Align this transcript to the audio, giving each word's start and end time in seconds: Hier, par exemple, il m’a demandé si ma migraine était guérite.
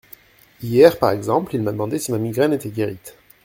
Hier, 0.63 0.95
par 0.97 1.11
exemple, 1.11 1.53
il 1.55 1.61
m’a 1.61 1.71
demandé 1.71 1.99
si 1.99 2.11
ma 2.11 2.17
migraine 2.17 2.53
était 2.53 2.69
guérite. 2.71 3.15